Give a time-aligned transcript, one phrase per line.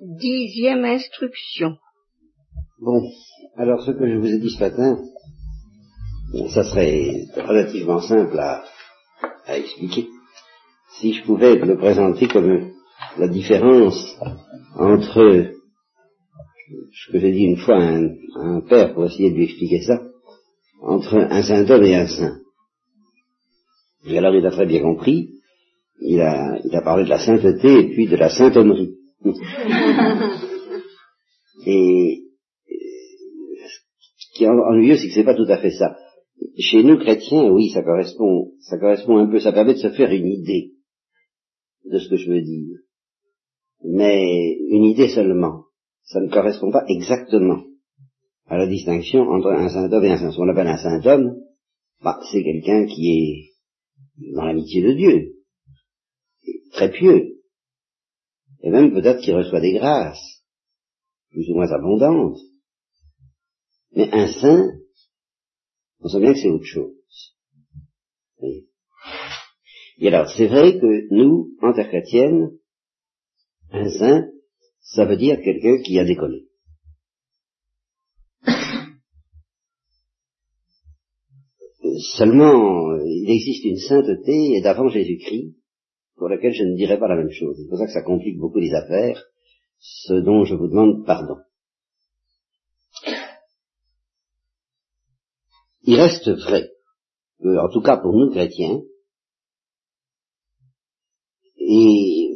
[0.00, 1.76] Dixième instruction.
[2.80, 3.00] Bon,
[3.56, 4.98] alors ce que je vous ai dit ce matin,
[6.52, 8.64] ça serait relativement simple à,
[9.46, 10.08] à expliquer.
[10.98, 12.72] Si je pouvais le présenter comme
[13.18, 14.18] la différence
[14.76, 15.52] entre
[16.92, 17.96] ce que j'ai dit une fois à
[18.40, 20.02] un, père pour essayer de lui expliquer ça,
[20.82, 22.40] entre un saint homme et un saint.
[24.06, 25.30] Et alors il a très bien compris,
[26.00, 28.96] il a, il a parlé de la sainteté et puis de la saintonnerie.
[31.66, 32.22] Et
[34.16, 35.96] ce qui est ennuyeux, c'est que c'est pas tout à fait ça.
[36.58, 40.10] Chez nous chrétiens, oui, ça correspond, ça correspond un peu, ça permet de se faire
[40.12, 40.72] une idée
[41.84, 42.78] de ce que je veux dire.
[43.84, 45.64] Mais une idée seulement.
[46.04, 47.64] Ça ne correspond pas exactement
[48.46, 50.30] à la distinction entre un saint homme et un saint.
[50.30, 51.36] Ce qu'on appelle un saint homme,
[52.02, 55.32] bah, c'est quelqu'un qui est dans l'amitié de Dieu,
[56.72, 57.33] très pieux,
[58.64, 60.42] et même peut-être qui reçoit des grâces,
[61.30, 62.38] plus ou moins abondantes.
[63.92, 64.72] Mais un saint,
[66.00, 66.94] on sait bien que c'est autre chose.
[69.98, 72.52] Et alors, c'est vrai que nous, en terre chrétienne,
[73.70, 74.30] un saint,
[74.80, 76.46] ça veut dire quelqu'un qui a décollé.
[82.16, 85.54] Seulement, il existe une sainteté d'avant Jésus-Christ
[86.16, 87.56] pour laquelle je ne dirai pas la même chose.
[87.56, 89.22] C'est pour ça que ça complique beaucoup les affaires,
[89.78, 91.36] ce dont je vous demande pardon.
[95.82, 96.70] Il reste vrai,
[97.44, 98.80] en tout cas pour nous chrétiens,
[101.56, 102.30] et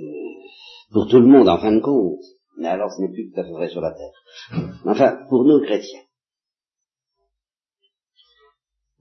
[0.92, 2.20] pour tout le monde en fin de compte,
[2.58, 4.70] mais alors ce n'est plus tout à fait vrai sur la terre.
[4.84, 6.02] Enfin, pour nous chrétiens,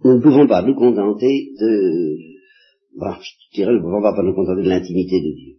[0.03, 2.36] nous ne pouvons pas nous contenter de,
[2.97, 5.55] bon, je dirais, nous ne pas nous contenter de l'intimité de Dieu.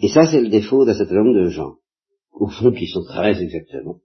[0.00, 1.76] Et ça, c'est le défaut d'un certain nombre de gens,
[2.32, 4.00] au fond, qui sont très exactement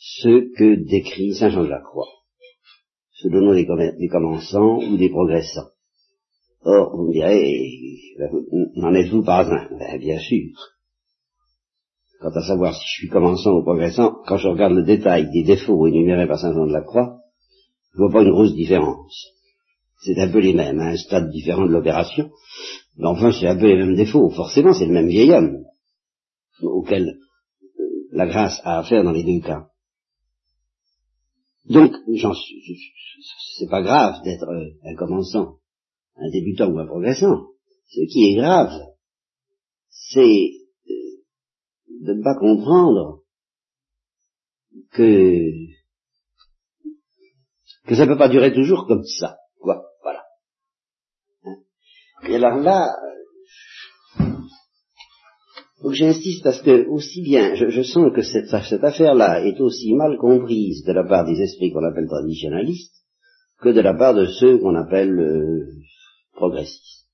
[0.00, 2.08] ceux que décrit Saint Jean de la Croix,
[3.12, 3.66] se donnant des,
[3.98, 5.68] des commençants ou des progressants.
[6.62, 8.16] Or, vous me direz,
[8.76, 9.68] n'en êtes-vous pas un?
[9.78, 10.52] Ben, Bien sûr.
[12.20, 15.42] Quant à savoir si je suis commençant ou progressant, quand je regarde le détail des
[15.42, 17.18] défauts énumérés par Saint Jean de la Croix,
[17.92, 19.39] je vois pas une grosse différence.
[20.02, 22.30] C'est un peu les mêmes, à un stade différent de l'opération,
[22.96, 24.30] mais enfin c'est un peu les mêmes défauts.
[24.30, 25.64] Forcément, c'est le même vieil homme
[26.62, 27.18] auquel
[27.78, 29.66] euh, la grâce a affaire dans les deux cas.
[31.66, 31.92] Donc,
[33.58, 35.58] c'est pas grave d'être euh, un commençant,
[36.16, 37.48] un débutant ou un progressant.
[37.88, 38.72] Ce qui est grave,
[39.90, 40.52] c'est
[42.00, 43.22] de ne pas comprendre
[44.92, 45.50] que
[47.86, 49.36] que ça ne peut pas durer toujours comme ça.
[49.36, 49.39] Hein.
[52.28, 52.94] Et alors là,
[55.82, 60.18] donc j'insiste parce que aussi bien, je, sens que cette, cette affaire-là est aussi mal
[60.18, 62.94] comprise de la part des esprits qu'on appelle traditionnalistes
[63.60, 65.66] que de la part de ceux qu'on appelle euh,
[66.34, 67.06] progressistes.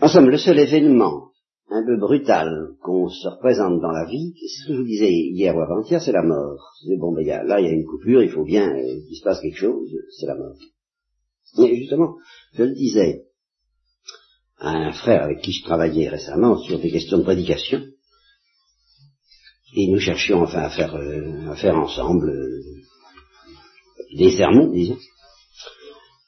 [0.00, 1.28] En somme, le seul événement
[1.70, 5.56] un peu brutal qu'on se représente dans la vie, ce que je vous disais hier
[5.56, 6.72] ou avant-hier, c'est la mort.
[6.98, 9.40] Bon, ben, là, il y a une coupure, il faut bien euh, qu'il se passe
[9.40, 10.56] quelque chose, c'est la mort.
[11.58, 12.16] Et justement,
[12.54, 13.26] je le disais
[14.58, 17.82] à un frère avec qui je travaillais récemment sur des questions de prédication,
[19.74, 22.62] et nous cherchions enfin à faire, euh, à faire ensemble euh,
[24.16, 24.98] des sermons, disons,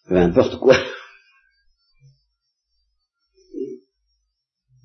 [0.09, 0.77] peu importe quoi.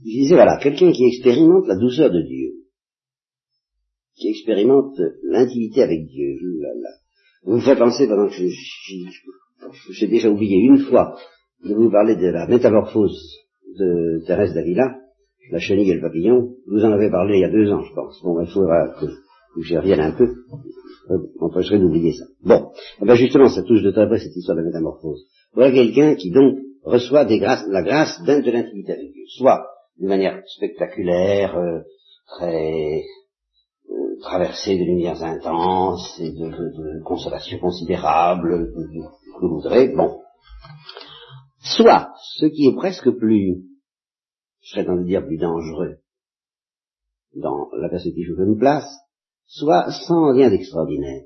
[0.02, 2.54] Je disais, voilà, quelqu'un qui expérimente la douceur de Dieu,
[4.16, 6.38] qui expérimente l'intimité avec Dieu,
[7.44, 8.36] vous me faites penser, pendant que
[9.92, 11.16] j'ai déjà oublié une fois
[11.64, 13.18] de vous parler de la métamorphose
[13.78, 14.96] de Thérèse d'Avila,
[15.52, 17.94] la chenille et le papillon, vous en avez parlé il y a deux ans, je
[17.94, 18.22] pense.
[18.24, 19.08] Bon, il faudra que,
[19.62, 20.28] j'y revienne un peu,
[21.40, 22.26] m'empêcherait d'oublier ça.
[22.44, 22.72] Bon,
[23.02, 25.26] eh ben justement, ça touche de très près cette histoire de métamorphose.
[25.54, 29.66] Voilà quelqu'un qui donc reçoit des grâces, la grâce d'un de l'intimité avec Dieu, soit
[29.98, 31.82] d'une manière spectaculaire, euh,
[32.28, 33.04] très
[34.22, 40.22] traversée de lumières intenses et de, de, consolation considérable, que vous voudrez, bon.
[41.62, 43.64] Soit, ce qui est presque plus,
[44.62, 45.98] je serais tenté de dire plus dangereux,
[47.36, 48.90] dans la perspective que je me place,
[49.46, 51.26] soit sans rien d'extraordinaire.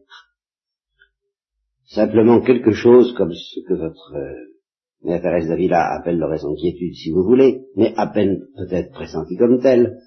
[1.87, 7.11] Simplement quelque chose comme ce que votre euh, Thérèse d'Avila appelle le raison quiétude si
[7.11, 9.99] vous voulez, mais à peine peut-être pressenti comme tel,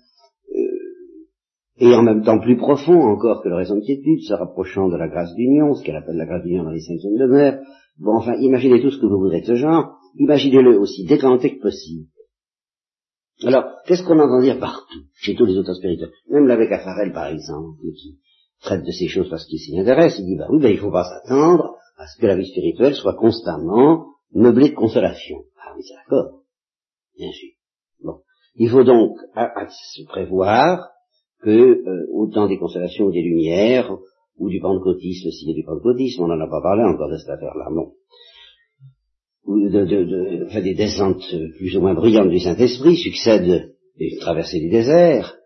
[1.78, 4.96] et en même temps plus profond encore que le raison de quiétude, se rapprochant de
[4.96, 7.61] la grâce d'union, ce qu'elle appelle la grâce d'union dans les cinquièmes demeures.
[7.99, 11.62] Bon, enfin, imaginez tout ce que vous voudrez de ce genre, imaginez-le aussi décanté que
[11.62, 12.08] possible.
[13.44, 16.12] Alors, qu'est-ce qu'on entend dire partout, chez tous les auteurs spirituels?
[16.31, 18.19] Même l'avec Affarel, par exemple, qui
[18.62, 20.81] traite de ces choses parce qu'il s'y intéresse, il dit, bah oui, ben, il ne
[20.81, 25.38] faut pas s'attendre à ce que la vie spirituelle soit constamment meublée de consolation.
[25.58, 26.40] Ah oui, c'est d'accord,
[27.17, 27.50] bien sûr.
[28.02, 28.20] Bon.
[28.55, 30.88] Il faut donc se prévoir
[31.47, 33.97] que, euh, autant des consolations ou des lumières,
[34.39, 37.17] ou du pentecôtisme, s'il y a du pentecôtisme, on n'en a pas parlé encore de
[37.17, 37.93] cette affaire-là, non.
[39.47, 41.25] De, de, de des descentes
[41.57, 45.37] plus ou moins brillantes du Saint-Esprit succèdent des traversées du désert,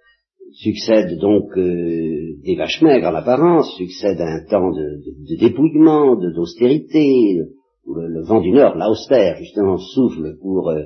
[0.54, 7.40] succèdent donc euh, des vaches maigres en apparence, succède un temps de, de dépouillement, d'austérité,
[7.84, 10.84] où le, vent du Nord, l'austère, justement, souffle pour euh,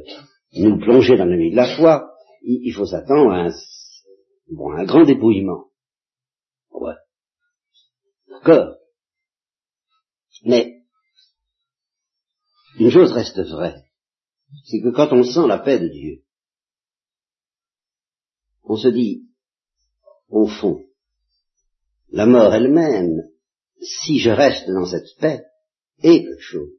[0.58, 2.10] nous plonger dans la nuit de la foi,
[2.42, 3.50] il, il faut s'attendre à un,
[4.48, 5.68] bon, un grand dépouillement.
[6.70, 6.94] Ouais.
[8.28, 8.76] D'accord.
[10.44, 10.82] Mais,
[12.78, 13.84] une chose reste vraie,
[14.64, 16.22] c'est que quand on sent la paix de Dieu,
[18.64, 19.28] on se dit,
[20.28, 20.84] au fond,
[22.10, 23.22] la mort elle-même,
[23.80, 25.44] si je reste dans cette paix,
[26.02, 26.72] est quelque chose.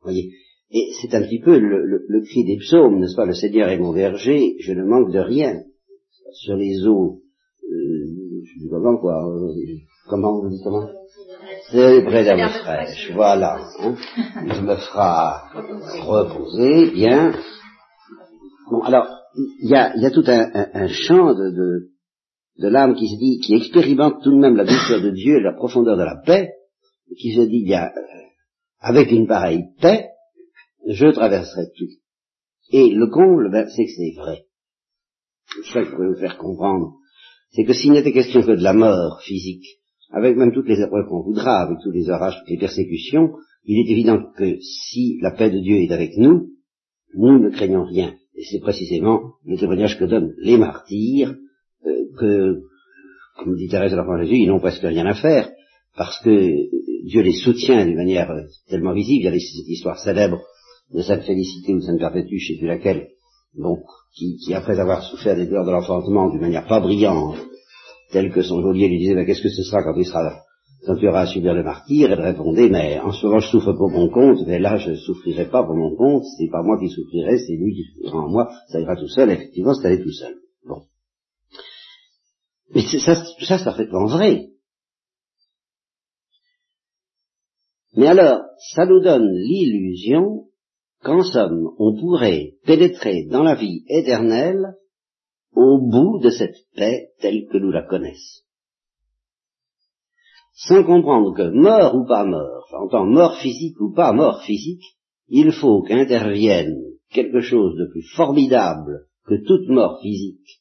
[0.00, 0.32] Voyez,
[0.70, 3.24] et c'est un petit peu le, cri des psaumes, n'est-ce pas?
[3.24, 5.64] Le Seigneur est mon berger, je ne manque de rien.
[6.32, 7.22] Sur les eaux,
[7.64, 9.52] euh, je dis comment quoi euh,
[10.08, 10.88] Comment on dit comment
[11.70, 13.58] C'est près d'âme fraîche, voilà.
[13.80, 13.94] Hein.
[14.44, 15.50] Il me fera
[16.06, 17.34] reposer, bien.
[18.70, 21.90] Bon, alors, il y a, y a, tout un, un, chant de,
[22.58, 25.54] l'âme qui se dit, qui expérimente tout de même la douceur de Dieu et la
[25.54, 26.50] profondeur de la paix,
[27.18, 28.00] qui se dit, bien, euh,
[28.80, 30.08] avec une pareille paix,
[30.86, 31.88] je traverserai tout.
[32.70, 34.47] Et le comble, ben, c'est que c'est vrai.
[35.72, 36.94] Ça que je pourrais vous faire comprendre.
[37.50, 39.64] C'est que s'il n'était question que de la mort physique,
[40.10, 43.32] avec même toutes les épreuves qu'on voudra, avec tous les orages, toutes les persécutions,
[43.64, 46.48] il est évident que si la paix de Dieu est avec nous,
[47.14, 48.14] nous ne craignons rien.
[48.34, 51.34] Et c'est précisément le témoignage que donnent les martyrs,
[51.86, 52.60] euh, que,
[53.38, 55.50] comme dit Thérèse de l'Enfant Jésus, ils n'ont presque rien à faire,
[55.96, 56.30] parce que
[57.06, 59.22] Dieu les soutient d'une manière euh, tellement visible.
[59.22, 60.40] Il y a cette histoire célèbre
[60.94, 63.08] de Sainte Félicité ou Sainte Perpétue, chez laquelle,
[63.54, 63.80] donc,
[64.14, 67.36] qui, après avoir souffert des douleurs de l'enfantement d'une manière pas brillante,
[68.10, 70.42] telle que son geôlier lui disait, mais qu'est-ce que ce sera quand il sera
[70.86, 73.72] quand tu auras à subir le martyr, elle répondait, mais en ce moment je souffre
[73.72, 76.78] pour mon compte, mais là je ne souffrirai pas pour mon compte, c'est pas moi
[76.78, 80.02] qui souffrirai, c'est lui qui souffrira en moi, ça ira tout seul, effectivement c'est allé
[80.02, 80.36] tout seul.
[80.66, 80.82] Bon.
[82.74, 84.50] Mais ça, tout ça c'est parfaitement vrai.
[87.96, 88.40] Mais alors,
[88.74, 90.47] ça nous donne l'illusion
[91.02, 94.74] qu'en somme, on pourrait pénétrer dans la vie éternelle
[95.54, 98.42] au bout de cette paix telle que nous la connaissons.
[100.54, 104.82] Sans comprendre que mort ou pas mort, en tant mort physique ou pas mort physique,
[105.28, 106.76] il faut qu'intervienne
[107.10, 110.60] quelque chose de plus formidable que toute mort physique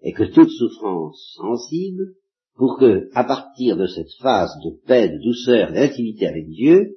[0.00, 2.14] et que toute souffrance sensible
[2.56, 6.96] pour que, à partir de cette phase de paix, de douceur, d'intimité avec Dieu,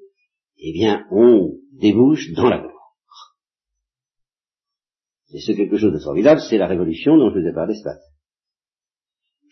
[0.57, 2.78] eh bien, on débouche dans la gloire.
[5.31, 7.83] Et ce quelque chose de formidable, c'est la révolution dont je vous ai parlé ce
[7.83, 7.99] matin.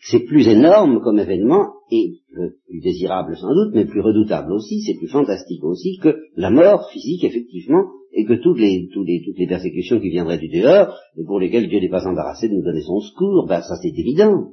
[0.00, 2.20] C'est plus énorme comme événement, et
[2.66, 6.88] plus désirable sans doute, mais plus redoutable aussi, c'est plus fantastique aussi que la mort
[6.90, 10.94] physique, effectivement, et que toutes les, toutes les, toutes les persécutions qui viendraient du dehors,
[11.16, 13.88] et pour lesquelles Dieu n'est pas embarrassé de nous donner son secours, ben ça c'est
[13.96, 14.52] évident.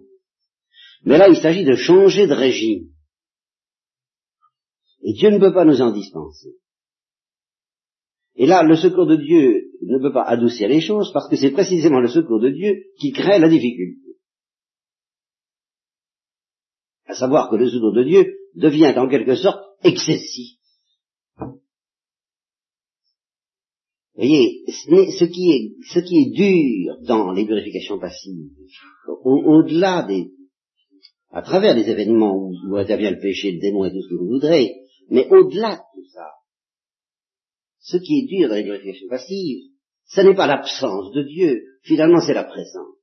[1.04, 2.90] Mais là, il s'agit de changer de régime.
[5.04, 6.56] Et Dieu ne peut pas nous en dispenser.
[8.36, 11.52] Et là, le secours de Dieu ne peut pas adoucir les choses parce que c'est
[11.52, 14.18] précisément le secours de Dieu qui crée la difficulté.
[17.06, 20.58] À savoir que le secours de Dieu devient en quelque sorte excessif.
[24.18, 28.50] Vous voyez, ce qui est, dur dans les purifications passives,
[29.24, 30.32] au-delà des,
[31.32, 34.16] à travers les événements où, où intervient le péché, le démon et tout ce que
[34.16, 34.74] vous voudrez,
[35.10, 36.28] mais au-delà de tout ça,
[37.86, 39.72] ce qui est dur dans les glorifications passives,
[40.06, 42.96] ce n'est pas l'absence de Dieu, finalement c'est la présence.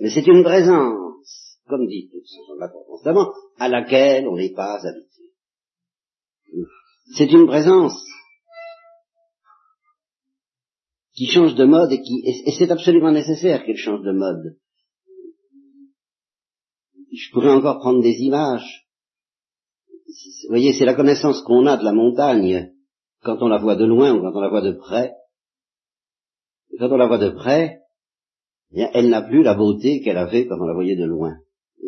[0.00, 5.32] Mais c'est une présence, comme dit Saint constamment, à laquelle on n'est pas habitué.
[7.14, 8.02] C'est une présence
[11.14, 14.56] qui change de mode et qui, et c'est absolument nécessaire qu'elle change de mode
[17.12, 18.86] je pourrais encore prendre des images.
[20.12, 22.70] Vous voyez, c'est la connaissance qu'on a de la montagne
[23.22, 25.12] quand on la voit de loin ou quand on la voit de près.
[26.78, 27.78] quand on la voit de près,
[28.74, 31.34] eh elle n'a plus la beauté qu'elle avait quand on la voyait de loin.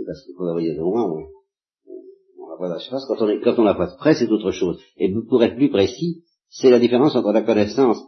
[0.06, 3.04] parce que quand on la voyait de loin, on, la voit à la surface.
[3.06, 4.80] Quand on, quand on la voit de près, c'est autre chose.
[4.96, 7.98] Et pour être plus précis, c'est la différence entre la connaissance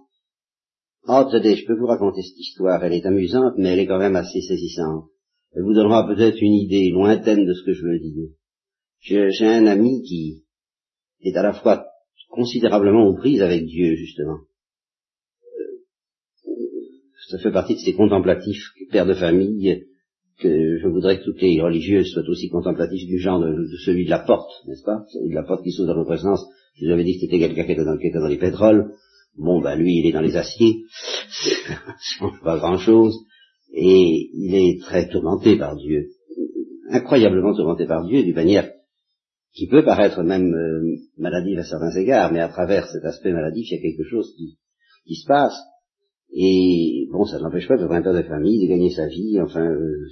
[1.09, 3.99] Oh, attendez, je peux vous raconter cette histoire, elle est amusante, mais elle est quand
[3.99, 5.05] même assez saisissante.
[5.53, 8.31] Elle vous donnera peut-être une idée lointaine de ce que je veux dire.
[9.01, 10.45] J'ai un ami qui
[11.23, 11.87] est à la fois
[12.31, 14.39] considérablement aux prises avec Dieu, justement.
[16.47, 16.53] Euh,
[17.31, 19.87] ça fait partie de ces contemplatifs, pères de famille,
[20.39, 24.11] que je voudrais que toutes les religieuses soient aussi contemplatifs du genre de, celui de
[24.11, 25.05] la porte, n'est-ce pas?
[25.09, 26.47] Celui de la porte qui saute dans notre sens.
[26.75, 28.93] Je vous avais dit que c'était quelqu'un qui était dans, dans les pétroles.
[29.39, 30.85] Bon, ben lui, il est dans les aciers.
[31.31, 33.17] ça change pas grand-chose.
[33.73, 36.11] Et il est très tourmenté par Dieu.
[36.91, 38.71] Incroyablement tourmenté par Dieu, d'une manière
[39.57, 43.67] qui peut paraître même euh, maladive à certains égards, mais à travers cet aspect maladif,
[43.71, 44.59] il y a quelque chose qui,
[45.07, 45.57] qui se passe.
[46.31, 49.65] Et bon, ça n'empêche pas d'être un père de famille, de gagner sa vie, enfin...
[49.65, 50.07] Euh,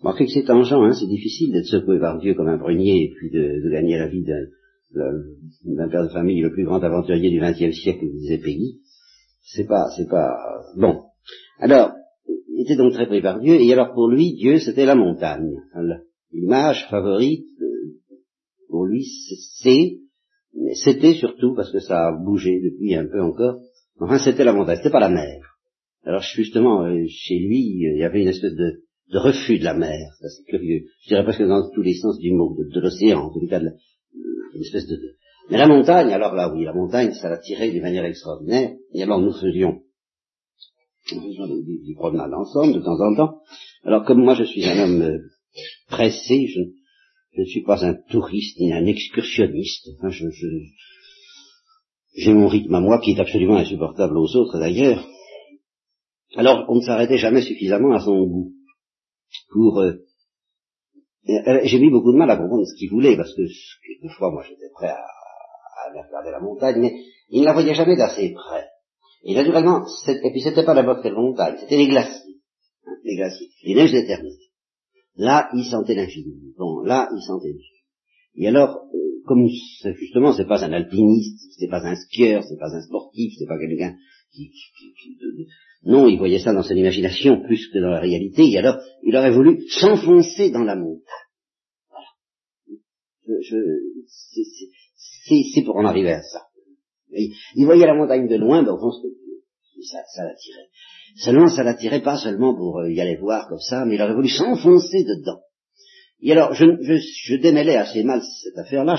[0.00, 3.14] Remarquez que c'est tangent, hein, c'est difficile d'être secoué par Dieu comme un prunier et
[3.16, 7.38] puis de, de gagner la vie d'un père de famille, le plus grand aventurier du
[7.38, 8.80] XXe siècle, disait Peggy.
[9.42, 10.34] C'est pas, c'est pas...
[10.76, 11.02] Bon.
[11.60, 11.92] Alors,
[12.26, 15.54] il était donc très pris par Dieu, et alors pour lui, Dieu, c'était la montagne.
[16.32, 17.46] L'image favorite,
[18.92, 19.04] lui,
[20.74, 23.60] c'était surtout, parce que ça a bougé depuis un peu encore,
[23.98, 25.40] enfin c'était la montagne, c'était pas la mer.
[26.04, 28.82] Alors justement, euh, chez lui, il y avait une espèce de,
[29.14, 30.86] refus de la mer, c'est curieux.
[31.02, 34.60] Je dirais presque dans tous les sens du mot, de, l'océan, en tout cas, une
[34.60, 34.98] espèce de,
[35.50, 38.72] Mais la montagne, alors là, oui, la montagne, ça l'attirait d'une manière extraordinaire.
[38.94, 39.80] Et alors nous faisions,
[41.10, 43.38] des, promenades ensemble de temps en temps.
[43.84, 45.18] Alors comme moi je suis un homme euh,
[45.88, 46.60] pressé, je,
[47.34, 49.88] je ne suis pas un touriste ni un excursionniste.
[50.08, 50.26] je,
[52.14, 55.06] j'ai mon rythme à moi qui est absolument insupportable aux autres d'ailleurs.
[56.36, 58.52] Alors on ne s'arrêtait jamais suffisamment à son goût
[59.50, 59.94] pour euh,
[61.28, 63.42] euh, j'ai mis beaucoup de mal à comprendre ce qu'il voulait, parce que
[63.86, 65.06] quelquefois, moi, j'étais prêt à,
[65.88, 66.94] aller regarder la montagne, mais
[67.28, 68.66] il ne la voyait jamais d'assez près.
[69.24, 72.40] Et naturellement, et puis c'était pas n'importe quelle montagne, c'était les glaciers,
[72.86, 74.32] hein, les glaciers, les neiges éternelles.
[75.16, 76.54] Là, il sentait l'infini.
[76.56, 77.62] Bon, là, il sentait Dieu.
[78.34, 82.74] Et alors, euh, comme justement, c'est pas un alpiniste, c'est pas un skieur, c'est pas
[82.74, 83.94] un sportif, c'est pas quelqu'un
[84.32, 84.50] qui,
[85.84, 89.16] non, il voyait ça dans son imagination plus que dans la réalité, et alors il
[89.16, 91.02] aurait voulu s'enfoncer dans la montagne.
[91.90, 92.06] Voilà.
[95.52, 96.42] c'est pour en arriver à ça.
[97.10, 98.90] Il, voyait la montagne de loin, ben au fond,
[99.84, 100.68] ça, ça l'attirait.
[101.16, 104.14] Seulement, ça l'attirait pas seulement pour euh, y aller voir comme ça, mais il aurait
[104.14, 105.40] voulu s'enfoncer dedans.
[106.20, 108.96] Et alors, je, je, je démêlais assez mal cette affaire-là,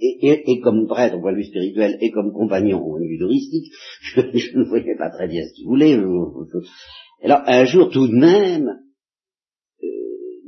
[0.00, 3.18] et, comme prêtre au point de vue spirituel et comme compagnon au point de vue
[3.18, 3.72] touristique,
[4.14, 5.98] je, ne voyais pas très bien ce qu'il voulait.
[7.22, 8.68] Alors, un jour, tout de même,
[9.82, 9.86] euh,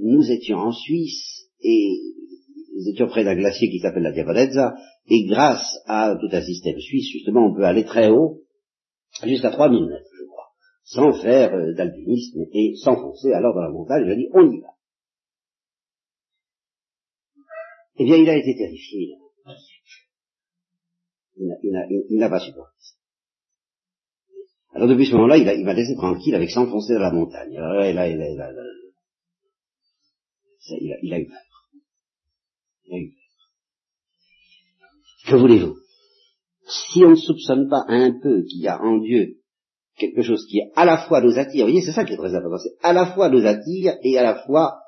[0.02, 1.98] nous étions en Suisse, et
[2.74, 4.74] nous étions près d'un glacier qui s'appelle la Diabolezza,
[5.08, 8.41] et grâce à tout un système suisse, justement, on peut aller très haut,
[9.24, 10.12] jusqu'à 3000 mètres
[10.84, 14.04] sans faire euh, d'alpinisme et s'enfoncer alors dans la montagne.
[14.06, 14.74] Je dit, on y va.
[17.96, 19.16] Eh bien, il a été terrifié.
[21.36, 22.94] Il n'a pas supporté ça.
[24.74, 27.56] Alors depuis ce moment-là, il m'a laissé tranquille avec s'enfoncer dans la montagne.
[27.56, 28.30] Alors là, il a, il a,
[31.02, 31.38] il a eu peur.
[32.86, 33.18] Il a eu peur.
[35.26, 35.81] Que voulez-vous?
[36.72, 39.42] Si on ne soupçonne pas un peu qu'il y a en Dieu
[39.96, 42.34] quelque chose qui à la fois nous attire, vous voyez, c'est ça qui est très
[42.34, 44.80] important, c'est à la fois nous attire et à la fois,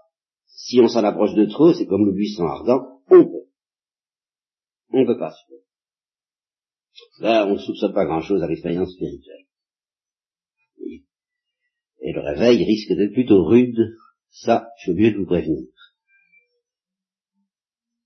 [0.46, 3.44] si on s'en approche de trop, c'est comme le buisson ardent, on peut.
[4.90, 5.34] On ne peut pas.
[7.20, 9.44] Là, on ne soupçonne pas grand-chose à l'expérience spirituelle.
[12.00, 13.96] Et le réveil risque d'être plutôt rude,
[14.30, 15.66] ça, je veux mieux de vous prévenir.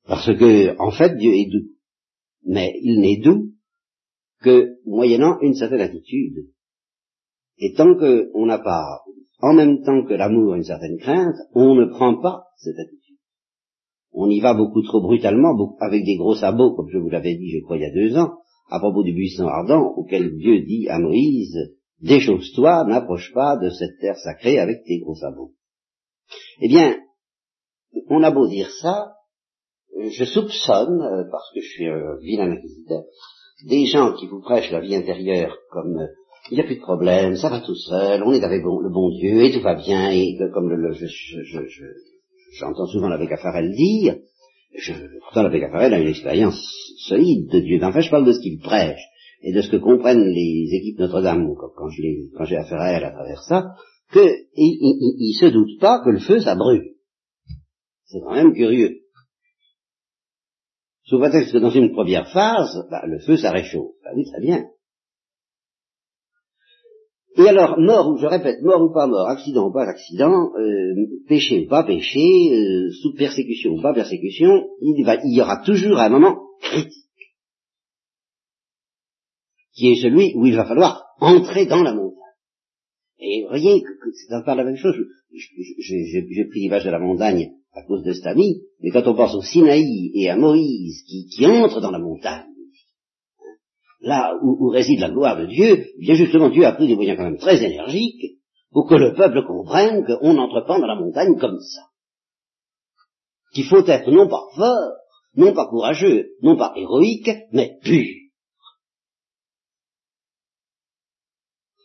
[0.05, 1.75] Parce que, en fait, Dieu est doux.
[2.45, 3.53] Mais il n'est doux
[4.43, 6.47] que moyennant une certaine attitude.
[7.59, 9.01] Et tant qu'on n'a pas,
[9.41, 13.17] en même temps que l'amour, une certaine crainte, on ne prend pas cette attitude.
[14.13, 17.51] On y va beaucoup trop brutalement, avec des gros sabots, comme je vous l'avais dit,
[17.51, 18.39] je crois, il y a deux ans,
[18.71, 21.57] à propos du buisson ardent, auquel Dieu dit à Moïse,
[22.01, 25.53] déchausse-toi, n'approche pas de cette terre sacrée avec tes gros sabots.
[26.61, 26.97] Eh bien,
[28.09, 29.15] on a beau dire ça,
[29.97, 33.03] je soupçonne, parce que je suis un vilain inquisiteur,
[33.65, 36.09] des gens qui vous prêchent la vie intérieure comme
[36.51, 39.11] il n'y a plus de problème, ça va tout seul, on est avec le bon
[39.11, 40.93] Dieu, et tout va bien, et comme le,
[42.59, 44.17] j'entends souvent l'abbé Caffarel dire,
[44.75, 46.59] je, pourtant l'abbé Caffarel a une expérience
[47.07, 49.01] solide de Dieu, enfin je parle de ce qu'il prêche,
[49.43, 51.89] et de ce que comprennent les équipes Notre-Dame, quand,
[52.45, 53.67] j'ai affaire à elle à travers ça,
[54.13, 56.95] qu'il il, se doute pas que le feu, ça brûle.
[58.07, 59.03] C'est quand même curieux.
[61.09, 63.95] Sous prétexte que dans une première phase, bah, le feu, ça réchauffe.
[64.05, 64.67] Bah oui, très bien.
[67.37, 70.95] Et alors, mort ou, je répète, mort ou pas mort, accident ou pas accident, euh,
[71.27, 76.11] péché ou pas péché, euh, sous persécution ou pas persécution, il, y aura toujours un
[76.11, 77.07] moment critique,
[79.73, 82.19] qui est celui où il va falloir entrer dans la montagne.
[83.21, 84.97] Et vous voyez c'est pas la même chose.
[85.33, 89.35] J'ai pris l'image de la montagne à cause de cet ami, mais quand on pense
[89.35, 92.47] au Sinaï et à Moïse qui, qui entre dans la montagne,
[94.01, 97.25] là où, réside la gloire de Dieu, bien justement Dieu a pris des moyens quand
[97.25, 98.39] même très énergiques
[98.71, 101.83] pour que le peuple comprenne qu'on n'entre pas dans la montagne comme ça.
[103.55, 104.93] Qu'il faut être non pas fort,
[105.35, 108.07] non pas courageux, non pas héroïque, mais pur.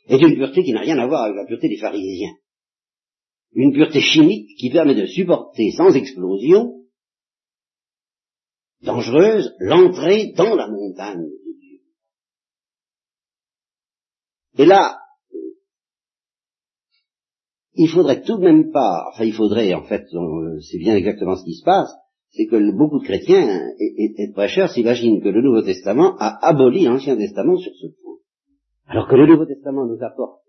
[0.07, 2.33] Et d'une pureté qui n'a rien à voir avec la pureté des pharisiens.
[3.55, 6.81] Une pureté chimique qui permet de supporter sans explosion
[8.81, 11.29] dangereuse l'entrée dans la montagne
[14.57, 14.99] Et là,
[17.75, 20.05] il faudrait tout de même pas, enfin il faudrait en fait,
[20.69, 21.91] c'est bien exactement ce qui se passe,
[22.29, 23.47] c'est que beaucoup de chrétiens
[23.79, 27.87] et, et de prêcheurs s'imaginent que le Nouveau Testament a aboli l'Ancien Testament sur ce
[27.87, 28.17] point.
[28.85, 30.41] Alors que le Nouveau Testament nous apporte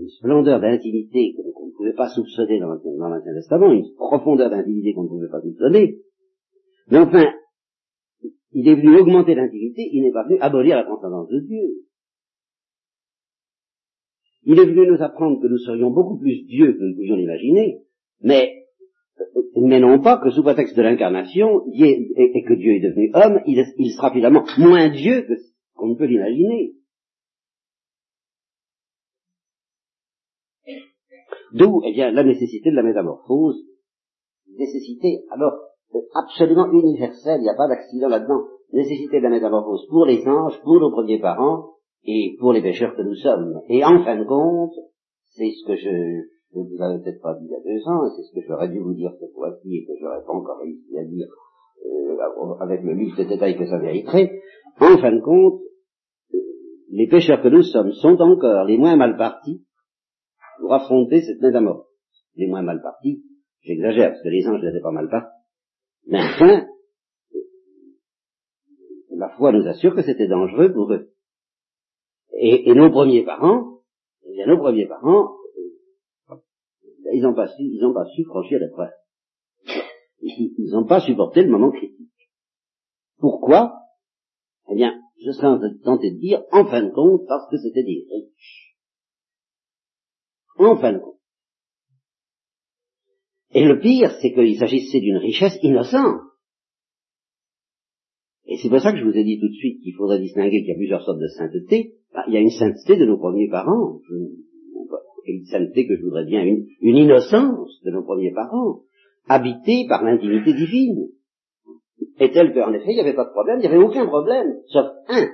[0.00, 5.04] une, splendeur d'intimité qu'on ne pouvait pas soupçonner dans l'Ancien Testament, une profondeur d'intimité qu'on
[5.04, 5.98] ne pouvait pas soupçonner,
[6.90, 7.32] mais enfin,
[8.52, 11.84] il est venu augmenter l'intimité, il n'est pas venu abolir la transcendance de Dieu.
[14.44, 17.82] Il est venu nous apprendre que nous serions beaucoup plus Dieu que nous pouvions l'imaginer,
[18.22, 18.64] mais,
[19.54, 23.90] mais non pas que sous prétexte de l'incarnation, et, que Dieu est devenu homme, il,
[23.92, 25.26] sera finalement moins Dieu
[25.74, 26.74] qu'on ne peut l'imaginer.
[31.52, 33.64] D'où, eh bien, la nécessité de la métamorphose,
[34.56, 35.52] nécessité, alors,
[36.14, 40.60] absolument universelle, il n'y a pas d'accident là-dedans, nécessité de la métamorphose pour les anges,
[40.62, 41.70] pour nos premiers parents,
[42.04, 43.60] et pour les pécheurs que nous sommes.
[43.68, 44.74] Et en fin de compte,
[45.36, 45.90] c'est ce que je
[46.58, 48.46] ne vous avais peut-être pas dit il y a deux ans, et c'est ce que
[48.46, 51.26] j'aurais dû vous dire cette fois-ci, et que j'aurais pas encore réussi à dire
[51.86, 54.40] euh, avec le livre de détail que ça mériterait.
[54.80, 55.60] En fin de compte,
[56.34, 56.38] euh,
[56.90, 59.62] les pécheurs que nous sommes sont encore les moins mal partis
[60.60, 61.86] pour affronter cette métamorphose.
[62.36, 63.24] Les moins mal partis,
[63.62, 65.36] j'exagère, parce que les anges n'étaient pas mal partis.
[66.06, 66.66] Mais enfin,
[69.10, 71.10] la foi nous assure que c'était dangereux pour eux.
[72.32, 73.80] Et, nos premiers parents,
[74.24, 75.36] eh bien, nos premiers parents,
[76.30, 76.36] euh,
[77.12, 78.90] ils n'ont pas su, ils n'ont pas su franchir l'épreuve.
[80.22, 82.08] Ils n'ont pas supporté le moment critique.
[83.18, 83.74] Pourquoi?
[84.70, 88.06] Eh bien, je serais tenté de dire, en fin de compte, parce que c'était des
[88.10, 88.69] riches.
[90.60, 91.16] En fin de compte.
[93.52, 96.20] Et le pire, c'est qu'il s'agissait d'une richesse innocente.
[98.44, 100.60] Et c'est pour ça que je vous ai dit tout de suite qu'il faudrait distinguer
[100.60, 101.94] qu'il y a plusieurs sortes de sainteté.
[102.12, 104.00] Bah, il y a une sainteté de nos premiers parents.
[105.26, 108.82] une sainteté que je voudrais bien, une, innocence de nos premiers parents,
[109.28, 111.08] habitée par l'intimité divine.
[112.18, 114.60] Et telle qu'en effet, il n'y avait pas de problème, il n'y avait aucun problème,
[114.66, 115.26] sauf un.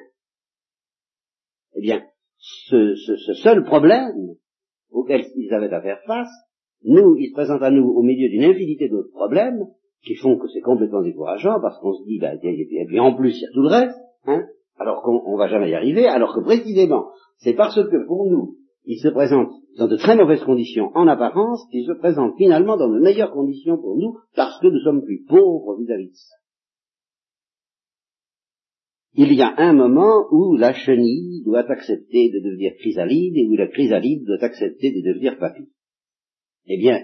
[1.74, 2.04] Eh bien,
[2.38, 4.36] ce, ce seul problème
[4.90, 6.30] auquel ils avaient à faire face,
[6.84, 9.66] nous, il se présente à nous au milieu d'une infinité d'autres problèmes,
[10.04, 13.42] qui font que c'est complètement décourageant, parce qu'on se dit, ben, et en plus, il
[13.42, 14.44] y a tout le reste, hein,
[14.78, 17.06] alors qu'on ne va jamais y arriver, alors que précisément,
[17.38, 21.66] c'est parce que pour nous, il se présente dans de très mauvaises conditions en apparence,
[21.70, 25.24] qu'il se présente finalement dans de meilleures conditions pour nous, parce que nous sommes plus
[25.28, 26.36] pauvres vis-à-vis de ça.
[29.18, 33.56] Il y a un moment où la chenille doit accepter de devenir chrysalide et où
[33.56, 35.68] la chrysalide doit accepter de devenir papy.
[36.66, 37.00] Eh bien,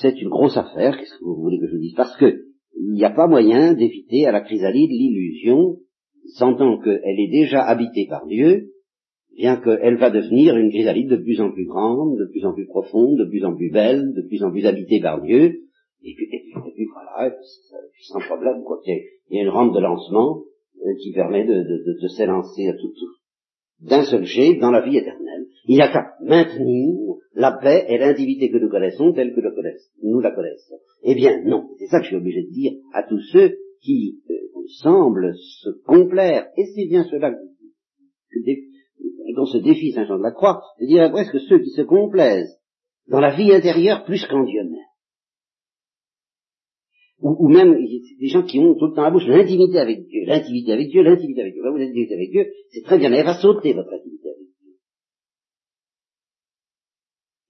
[0.00, 1.94] c'est une grosse affaire, qu'est-ce que vous voulez que je vous dise?
[1.94, 5.76] Parce que il n'y a pas moyen d'éviter à la chrysalide l'illusion,
[6.36, 8.70] sentant qu'elle est déjà habitée par Dieu,
[9.36, 12.66] bien qu'elle va devenir une chrysalide de plus en plus grande, de plus en plus
[12.66, 15.60] profonde, de plus en plus belle, de plus en plus habitée par Dieu,
[17.16, 17.34] voilà,
[18.08, 18.80] sans problème, quoi.
[18.86, 20.42] Il y a une rampe de lancement
[20.84, 24.80] euh, qui permet de, de, de, s'élancer à tout, tout d'un seul jet dans la
[24.80, 25.46] vie éternelle.
[25.66, 29.40] Il n'y a qu'à maintenir la paix et l'intimité que nous connaissons telle que
[30.02, 30.78] nous la connaissons.
[31.02, 31.68] Eh bien, non.
[31.78, 34.34] C'est ça que je suis obligé de dire à tous ceux qui euh,
[34.80, 37.32] semblent se complaire, et c'est bien cela
[39.36, 42.58] dont se défie Saint Jean de la Croix, de dire presque ceux qui se complaisent
[43.08, 44.91] dans la vie intérieure plus qu'en Dieu même?
[47.22, 50.72] Ou, même des gens qui ont tout le temps la bouche l'intimité avec Dieu, l'intimité
[50.72, 51.62] avec Dieu, l'intimité avec Dieu.
[51.62, 54.74] Vous l'intimité avec Dieu, c'est très bien, mais elle va sauter votre intimité avec Dieu.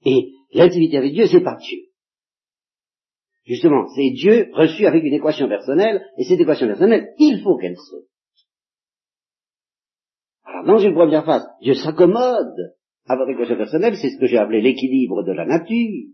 [0.05, 1.79] Et l'intimité avec Dieu, c'est pas Dieu.
[3.45, 7.77] Justement, c'est Dieu reçu avec une équation personnelle, et cette équation personnelle, il faut qu'elle
[7.77, 8.09] saute.
[10.45, 12.75] Alors, dans une première phase, Dieu s'accommode
[13.07, 16.13] à votre équation personnelle, c'est ce que j'ai appelé l'équilibre de la nature.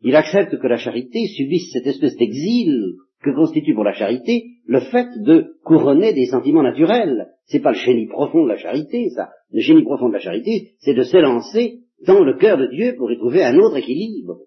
[0.00, 4.80] Il accepte que la charité subisse cette espèce d'exil que constitue pour la charité le
[4.80, 7.30] fait de couronner des sentiments naturels.
[7.46, 9.30] C'est pas le génie profond de la charité, ça.
[9.50, 13.10] Le génie profond de la charité, c'est de s'élancer dans le cœur de Dieu pour
[13.10, 14.38] y trouver un autre équilibre.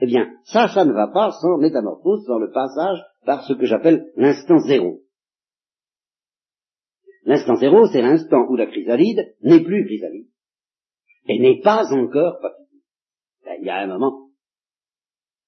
[0.00, 3.66] Eh bien, ça, ça ne va pas sans métamorphose, sans le passage par ce que
[3.66, 5.00] j'appelle l'instant zéro.
[7.24, 10.28] L'instant zéro, c'est l'instant où la chrysalide n'est plus chrysalide
[11.28, 12.66] et n'est pas encore papillon.
[13.44, 14.25] Ben, il y a un moment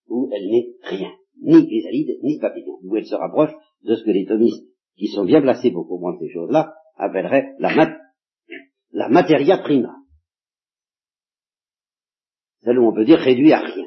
[0.09, 3.53] où elle n'est rien, ni chrysalide, ni papillon, où elle se rapproche
[3.85, 4.64] de ce que les thomistes,
[4.97, 7.97] qui sont bien placés pour comprendre ces choses-là, appelleraient la, mat
[8.92, 9.94] la materia prima.
[12.62, 13.87] Celle où on peut dire réduit à rien.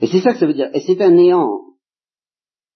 [0.00, 0.70] Et c'est ça que ça veut dire.
[0.74, 1.60] Et c'est un néant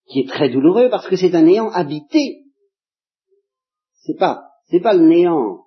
[0.07, 2.45] qui est très douloureux parce que c'est un néant habité.
[4.01, 5.67] C'est pas, c'est pas le néant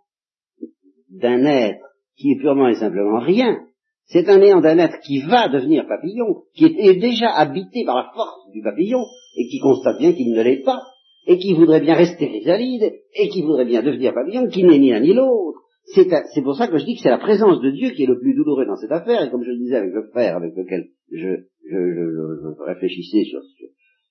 [1.09, 3.67] d'un être qui est purement et simplement rien.
[4.11, 8.11] C'est un néant d'un être qui va devenir papillon, qui est déjà habité par la
[8.13, 9.05] force du papillon
[9.37, 10.81] et qui constate bien qu'il ne l'est pas
[11.27, 14.89] et qui voudrait bien rester chrysalide et qui voudrait bien devenir papillon, qui n'est ni
[14.89, 15.61] l'un ni l'autre.
[15.85, 18.19] C'est pour ça que je dis que c'est la présence de Dieu qui est le
[18.19, 20.89] plus douloureux dans cette affaire, et comme je le disais avec le frère avec lequel
[21.09, 21.29] je,
[21.69, 23.39] je, je, je réfléchissais sur,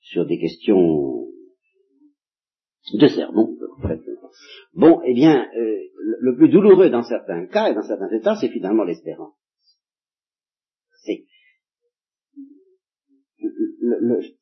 [0.00, 1.26] sur, des questions
[2.94, 3.54] de sermon.
[4.74, 5.76] Bon, eh bien, euh,
[6.20, 9.39] le plus douloureux dans certains cas et dans certains états, c'est finalement l'espérance.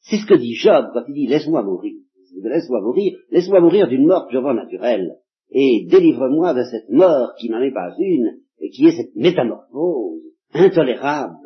[0.00, 1.94] C'est ce que dit Job quand il dit laisse-moi mourir.
[2.42, 5.16] Laisse-moi mourir, laisse-moi mourir d'une mort purement naturelle,
[5.50, 10.22] et délivre-moi de cette mort qui n'en est pas une, et qui est cette métamorphose
[10.52, 11.36] intolérable,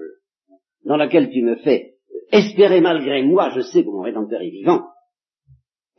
[0.85, 1.95] dans laquelle tu me fais
[2.31, 4.83] espérer malgré moi, je sais que mon rédempteur est vivant.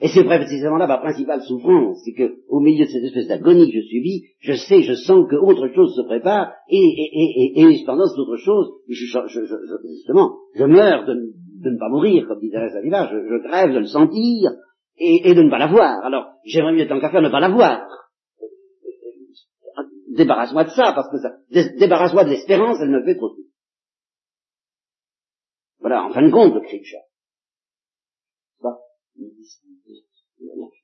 [0.04, 3.72] Et c'est précisément là ma principale souffrance, c'est que au milieu de cette espèce d'agonie
[3.72, 7.62] que je subis, je sais, je sens que autre chose se prépare, et, et, et,
[7.62, 12.28] et, cette autre chose, je, je, je, justement, je meurs de, de, ne pas mourir,
[12.28, 14.52] comme Thérèse Avila, je, je crève de le sentir,
[14.98, 16.04] et, et de ne pas la voir.
[16.04, 17.88] Alors, j'aimerais mieux tant qu'à faire ne pas la voir.
[20.18, 21.38] Débarrasse-moi de ça, parce que ça,
[21.80, 23.32] débarrasse-moi de l'espérance, elle me fait trop
[25.80, 26.86] voilà, en fin de compte, le cri de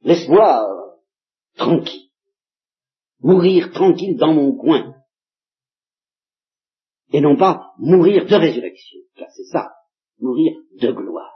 [0.01, 0.97] Laisse-moi euh,
[1.55, 2.09] tranquille,
[3.19, 4.95] mourir tranquille dans mon coin,
[7.11, 9.71] et non pas mourir de résurrection, car c'est ça,
[10.19, 11.35] mourir de gloire.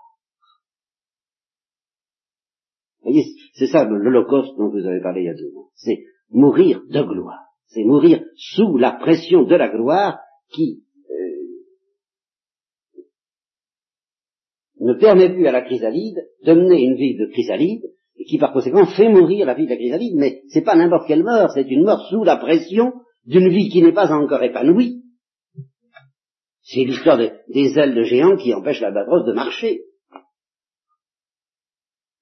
[3.01, 5.69] Vous voyez, c'est ça l'Holocauste dont vous avez parlé il y a deux ans.
[5.75, 7.43] C'est mourir de gloire.
[7.67, 10.83] C'est mourir sous la pression de la gloire qui
[14.79, 17.83] ne permet plus à la chrysalide de mener une vie de chrysalide,
[18.27, 21.23] qui par conséquent fait mourir la vie de la chrysalide, mais c'est pas n'importe quelle
[21.23, 22.93] mort, c'est une mort sous la pression
[23.25, 25.03] d'une vie qui n'est pas encore épanouie.
[26.61, 29.81] C'est l'histoire des ailes de géant qui empêchent l'albatros de marcher.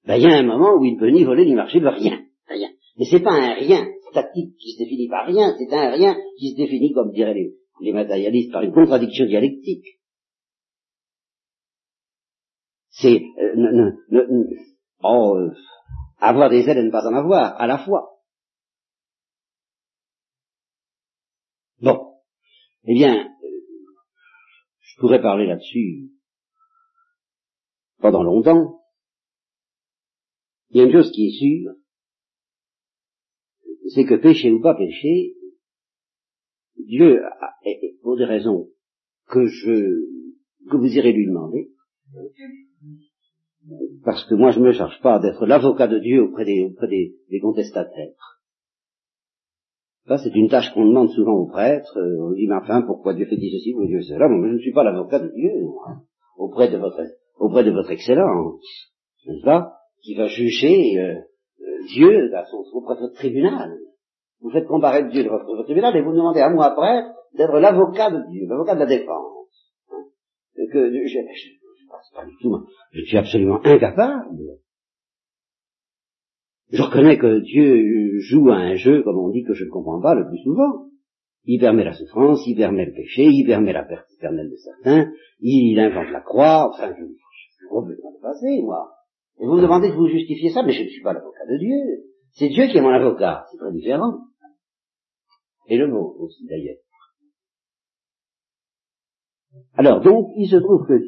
[0.04, 2.20] Ben, il y a un moment où il peut ni voler ni marcher de rien.
[2.48, 2.70] Rien.
[2.98, 6.50] Mais c'est pas un rien statique qui se définit par rien, c'est un rien qui
[6.52, 9.84] se définit, comme diraient les matérialistes, par une contradiction dialectique.
[12.90, 13.92] C'est euh,
[15.02, 15.50] oh, euh,
[16.22, 18.20] avoir des ailes et ne pas en avoir, à la fois.
[21.80, 22.14] Bon.
[22.84, 23.48] Eh bien, euh,
[24.80, 26.10] je pourrais parler là-dessus
[27.98, 28.80] pendant longtemps.
[30.70, 31.74] Il y a une chose qui est sûre,
[33.94, 35.34] c'est que péché ou pas péché,
[36.76, 37.58] Dieu, a,
[38.02, 38.70] pour des raisons
[39.26, 41.72] que je, que vous irez lui demander,
[44.04, 46.88] parce que moi je ne me charge pas d'être l'avocat de Dieu auprès des, auprès
[46.88, 48.32] des, des contestataires.
[50.06, 51.96] Ça, c'est une tâche qu'on demande souvent aux prêtres.
[51.96, 54.28] Euh, on dit, mais enfin, pourquoi Dieu fait-il ceci, pourquoi Dieu fait cela?
[54.28, 55.52] Moi, je ne suis pas l'avocat de Dieu,
[56.36, 57.00] auprès de votre,
[57.38, 58.60] auprès de votre excellence,
[59.26, 61.14] n'est-ce pas Qui va juger euh,
[61.60, 63.78] euh, Dieu à son, auprès de votre tribunal.
[64.40, 68.10] Vous faites comparaître Dieu devant votre, tribunal et vous demandez à moi, prêtre, d'être l'avocat
[68.10, 69.76] de Dieu, l'avocat de la défense.
[69.92, 70.04] Hein.
[72.14, 74.58] Pas du tout, je suis absolument incapable.
[76.70, 80.00] Je reconnais que Dieu joue à un jeu, comme on dit, que je ne comprends
[80.00, 80.86] pas le plus souvent.
[81.44, 85.12] Il permet la souffrance, il permet le péché, il permet la perte éternelle de certains,
[85.40, 88.92] il invente la croix, enfin, je, suis complètement dépassé, moi.
[89.38, 91.58] Et vous me demandez de vous justifier ça, mais je ne suis pas l'avocat de
[91.58, 92.04] Dieu.
[92.30, 94.20] C'est Dieu qui est mon avocat, c'est très différent.
[95.66, 96.76] Et le mot aussi, d'ailleurs.
[99.74, 100.98] Alors donc, il se trouve que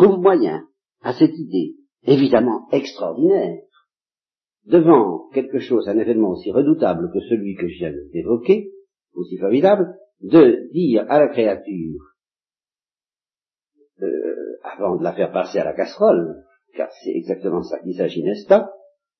[0.00, 0.66] trouve moyen
[1.02, 3.60] à cette idée évidemment extraordinaire,
[4.64, 8.70] devant quelque chose, un événement aussi redoutable que celui que je viens d'évoquer,
[9.14, 12.00] aussi formidable, de dire à la créature,
[14.02, 18.22] euh, avant de la faire passer à la casserole, car c'est exactement ça qu'il s'agit,
[18.22, 18.70] n'est-ce pas,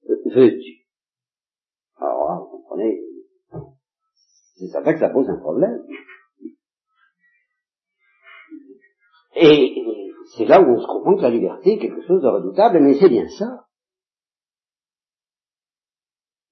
[0.09, 0.87] euh, veux-tu?
[1.97, 3.01] Alors là, vous comprenez,
[4.57, 5.83] c'est certain que ça pose un problème.
[9.37, 9.75] Et
[10.37, 12.95] c'est là où on se comprend que la liberté est quelque chose de redoutable, mais
[12.95, 13.65] c'est bien ça.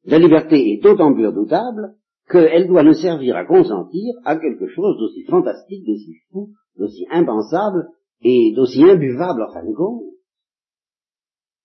[0.04, 1.94] La liberté est d'autant plus redoutable
[2.30, 7.88] qu'elle doit nous servir à consentir à quelque chose d'aussi fantastique, d'aussi fou, d'aussi impensable
[8.22, 10.02] et d'aussi imbuvable en fin de compte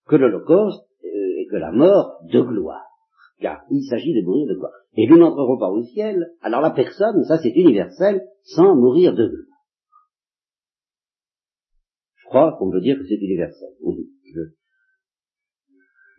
[0.08, 2.86] que l'Holocauste euh, et que la mort de gloire.
[3.40, 4.74] Car il s'agit de mourir de gloire.
[4.96, 9.28] Et nous n'entrerons pas au ciel, alors la personne, ça c'est universel, sans mourir de
[9.28, 9.53] gloire.
[12.34, 13.70] Crois qu'on peut dire que c'est universel.
[14.34, 14.42] Je,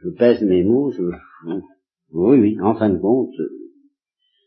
[0.05, 1.03] je pèse mes mots, je,
[2.13, 3.35] oui, oui, en fin de compte,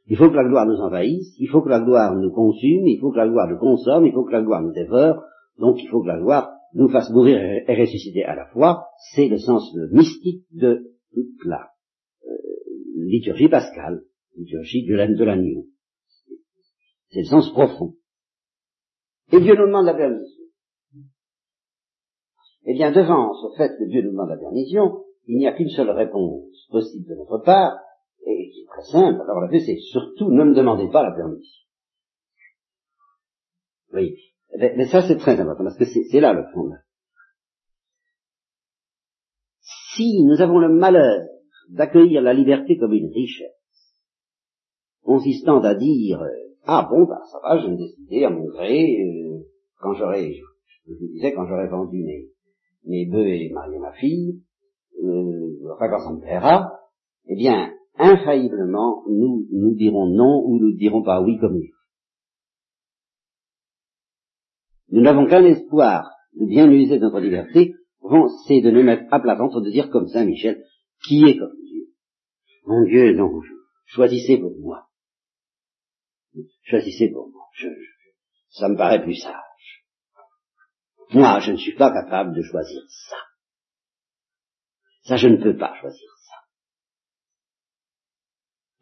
[0.06, 2.98] il faut que la gloire nous envahisse, il faut que la gloire nous consume, il
[3.02, 5.22] faut que la gloire nous consomme, il faut que la gloire nous dévore,
[5.58, 8.86] donc il faut que la gloire nous fasse mourir et ressusciter à la fois.
[9.14, 11.68] C'est le sens mystique de toute la
[12.28, 12.38] euh,
[12.96, 14.04] liturgie pascale,
[14.38, 15.66] liturgie de l'agneau.
[17.10, 17.96] C'est le sens profond.
[19.34, 20.37] Et Dieu nous demande la permission.
[22.70, 25.70] Eh bien, devant ce fait que Dieu nous demande la permission, il n'y a qu'une
[25.70, 27.80] seule réponse possible de notre part,
[28.26, 29.22] et qui est très simple.
[29.22, 31.64] Alors la c'est surtout ne me demandez pas la permission.
[33.94, 34.18] Oui,
[34.60, 36.70] mais, ça c'est très important, parce que c'est là le fond.
[39.96, 41.26] Si nous avons le malheur
[41.70, 43.54] d'accueillir la liberté comme une richesse,
[45.04, 46.22] consistant à dire
[46.66, 49.40] ah bon bah ça va, je vais décider à mon gré euh,
[49.80, 50.34] quand j'aurai,
[50.86, 52.28] je vous disais quand j'aurai vendu mes,
[52.88, 54.42] mes bœufs et marié ma fille,
[55.04, 56.72] euh, enfin quand ça me plaira,
[57.28, 61.72] eh bien infailliblement, nous, nous dirons non ou nous dirons pas oui comme lui.
[64.90, 67.76] Nous n'avons qu'un espoir de bien user de notre liberté,
[68.48, 70.64] c'est de nous mettre à plat ventre, de dire comme Saint Michel,
[71.06, 71.88] qui est comme Dieu.
[72.66, 73.42] Mon Dieu, non,
[73.86, 74.88] choisissez pour moi.
[76.64, 77.48] Choisissez pour moi.
[78.50, 79.47] ça me paraît plus sage.
[81.14, 83.18] Moi, je ne suis pas capable de choisir ça.
[85.04, 86.10] Ça, je ne peux pas choisir.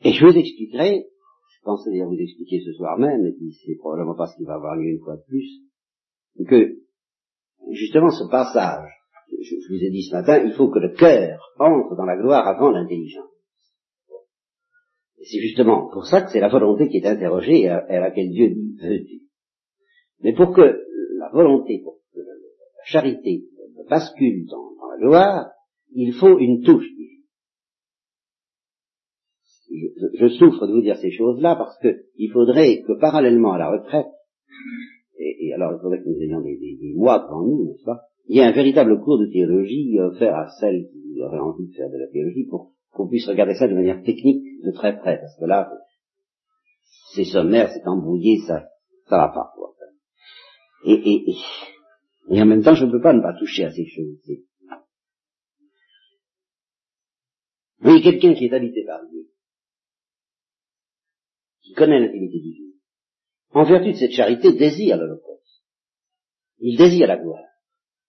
[0.05, 1.07] Et je vous expliquerai,
[1.49, 4.45] je pensais d'ailleurs vous expliquer ce soir même, et puis c'est probablement pas ce qui
[4.45, 5.63] va avoir lieu une fois de plus,
[6.47, 6.75] que
[7.71, 8.91] justement ce passage,
[9.31, 12.47] je, vous ai dit ce matin, il faut que le cœur entre dans la gloire
[12.47, 13.31] avant l'intelligence.
[15.17, 18.49] C'est justement pour ça que c'est la volonté qui est interrogée et à, laquelle Dieu
[18.49, 19.21] dit veux-tu?
[20.19, 20.61] Mais pour que
[21.17, 21.94] la volonté, pour
[22.85, 23.43] charité
[23.89, 25.45] bascule dans, la gloire,
[25.93, 26.87] il faut une touche
[30.19, 34.07] je, souffre de vous dire ces choses-là parce qu'il faudrait que parallèlement à la retraite,
[35.17, 38.39] et, alors il faudrait que nous ayons des, mois devant nous, n'est-ce pas, il y
[38.39, 41.97] ait un véritable cours de théologie offert à celles qui auraient envie de faire de
[41.97, 45.45] la théologie pour qu'on puisse regarder ça de manière technique de très près, parce que
[45.45, 45.69] là,
[47.13, 48.65] c'est sommaire, c'est embrouillé, ça,
[49.07, 49.51] ça va pas.
[50.87, 51.25] Et,
[52.29, 54.19] en même temps, je ne peux pas ne pas toucher à ces choses.
[57.81, 59.27] Oui, quelqu'un qui est habité par Dieu,
[61.61, 62.73] qui connaît l'intimité divine,
[63.51, 65.63] en vertu de cette charité, désire l'Holocauste.
[66.59, 67.43] Il désire la gloire.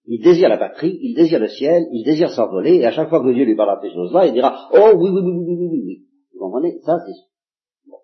[0.07, 3.23] Il désire la patrie, il désire le ciel, il désire s'envoler, et à chaque fois
[3.23, 5.69] que Dieu lui parlera de ces choses-là, il dira, oh oui, oui, oui, oui, oui,
[5.69, 6.07] oui, oui.
[6.33, 6.79] Vous comprenez?
[6.83, 7.99] Ça, c'est bon.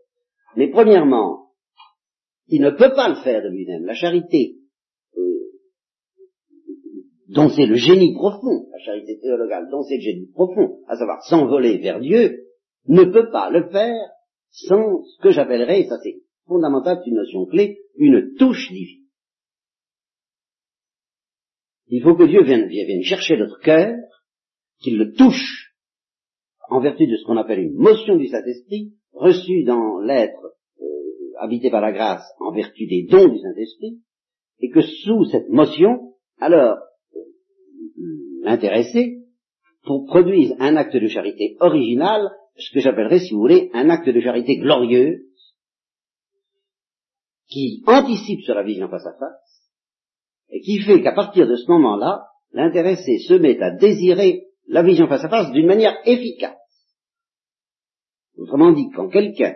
[0.56, 1.52] Mais premièrement,
[2.48, 3.84] il ne peut pas le faire de lui-même.
[3.84, 4.61] La charité,
[7.32, 11.22] dont c'est le génie profond, la charité théologale, dont c'est le génie profond, à savoir
[11.24, 12.44] s'envoler vers Dieu,
[12.86, 14.10] ne peut pas le faire
[14.50, 19.06] sans ce que j'appellerais, et ça c'est fondamental, c'est une notion clé, une touche divine.
[21.88, 23.94] Il faut que Dieu vienne, vienne chercher notre cœur,
[24.80, 25.74] qu'il le touche
[26.68, 30.84] en vertu de ce qu'on appelle une motion du Saint-Esprit, reçue dans l'être euh,
[31.38, 34.00] habité par la grâce en vertu des dons du Saint-Esprit,
[34.60, 36.78] et que sous cette motion, alors
[38.42, 39.18] l'intéressé
[39.84, 44.08] pour produise un acte de charité original ce que j'appellerais, si vous voulez, un acte
[44.08, 45.26] de charité glorieux
[47.48, 49.70] qui anticipe sur la vision face à face
[50.50, 55.08] et qui fait qu'à partir de ce moment-là, l'intéressé se met à désirer la vision
[55.08, 56.56] face à face d'une manière efficace.
[58.36, 59.54] Autrement dit, quand quelqu'un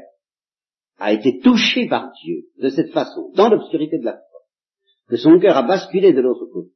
[0.99, 4.41] a été touché par Dieu de cette façon, dans l'obscurité de la foi,
[5.09, 6.76] que son cœur a basculé de l'autre côté,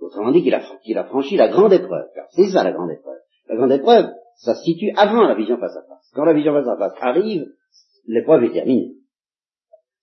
[0.00, 3.18] Autrement dit, qu'il a, franchi la grande épreuve, car c'est ça la grande épreuve.
[3.48, 6.10] La grande épreuve, ça se situe avant la vision face à face.
[6.14, 7.46] Quand la vision face à face arrive,
[8.06, 8.94] l'épreuve est terminée.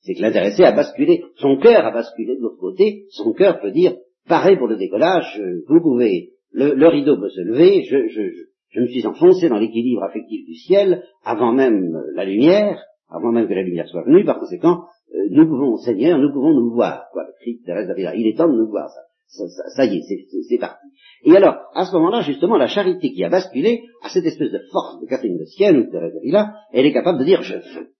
[0.01, 3.71] C'est que l'intéressé a basculé, son cœur a basculé de l'autre côté, son cœur peut
[3.71, 3.95] dire,
[4.27, 8.21] pareil pour le décollage, vous pouvez, le, rideau peut se lever, je, je,
[8.69, 13.47] je, me suis enfoncé dans l'équilibre affectif du ciel avant même la lumière, avant même
[13.47, 14.83] que la lumière soit venue, par conséquent,
[15.13, 18.57] euh, nous pouvons, Seigneur, nous pouvons nous voir, quoi, le Christ il est temps de
[18.57, 19.01] nous voir, ça.
[19.27, 20.01] Ça, y est,
[20.47, 20.87] c'est parti.
[21.23, 24.61] Et alors, à ce moment-là, justement, la charité qui a basculé à cette espèce de
[24.71, 27.55] force de Catherine de Sienne ou de Thérèse d'Avila, elle est capable de dire je
[27.55, 27.93] veux.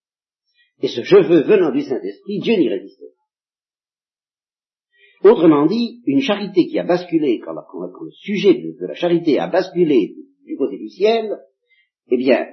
[0.81, 3.17] Et ce je veux venant du Saint-Esprit, Dieu n'y résiste pas.
[5.29, 10.15] Autrement dit, une charité qui a basculé, quand, le sujet de, la charité a basculé
[10.45, 11.39] du côté du ciel,
[12.09, 12.45] eh bien,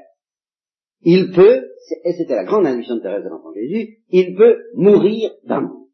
[1.02, 1.68] il peut,
[2.04, 5.88] et c'était la grande induction de Thérèse de l'Enfant Jésus, il peut mourir d'amour.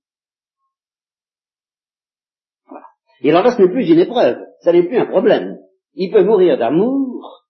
[2.68, 2.86] Voilà.
[3.20, 5.58] Et alors là, ce n'est plus une épreuve, ça n'est plus un problème.
[5.94, 7.46] Il peut mourir d'amour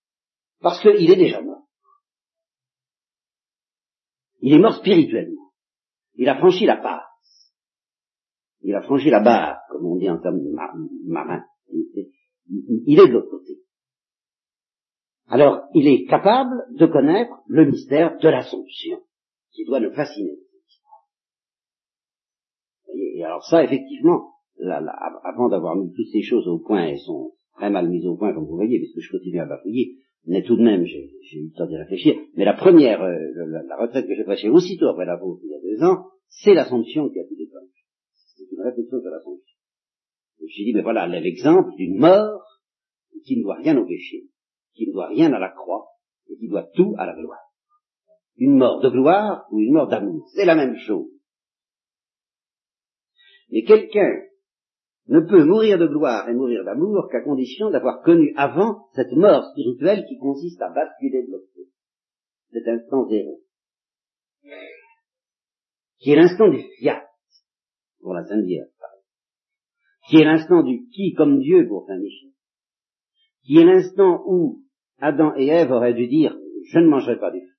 [0.60, 1.68] parce qu'il est déjà mort.
[4.40, 5.52] Il est mort spirituellement.
[6.14, 7.52] Il a franchi la passe.
[8.62, 11.44] Il a franchi la barre, comme on dit en termes de marin.
[12.86, 13.60] Il est de l'autre côté.
[15.28, 19.00] Alors, il est capable de connaître le mystère de l'Assomption,
[19.52, 20.38] qui doit le fasciner.
[22.92, 27.70] Et alors ça, effectivement, avant d'avoir mis toutes ces choses au point, elles sont très
[27.70, 29.96] mal mises au point, comme vous voyez, puisque je continue à bafouiller,
[30.26, 32.14] mais tout de même, j'ai eu le temps d'y réfléchir.
[32.36, 33.16] Mais la première, euh,
[33.66, 36.54] la, retraite que j'ai prêchée aussitôt après la vôtre, il y a deux ans, c'est
[36.54, 37.84] l'Assomption qui a tout déclenché.
[38.36, 39.56] C'est une réflexion sur l'Assomption.
[40.48, 42.42] Suis dit, mais voilà, l'exemple d'une mort
[43.24, 44.24] qui ne doit rien au péché,
[44.74, 45.86] qui ne doit rien à la croix,
[46.28, 47.40] et qui doit tout à la gloire.
[48.36, 51.08] Une mort de gloire ou une mort d'amour, c'est la même chose.
[53.50, 54.22] Mais quelqu'un
[55.10, 59.44] ne peut mourir de gloire et mourir d'amour qu'à condition d'avoir connu avant cette mort
[59.50, 61.68] spirituelle qui consiste à basculer de l'autre côté.
[62.52, 63.40] Cet instant zéro.
[65.98, 67.04] Qui est l'instant du fiat,
[68.00, 68.68] pour la Sainte Vierge,
[70.08, 72.30] qui est l'instant du qui comme Dieu pour Saint Michel,
[73.44, 74.62] qui est l'instant où
[74.98, 76.36] Adam et Ève auraient dû dire
[76.70, 77.54] je ne mangerai pas du feu,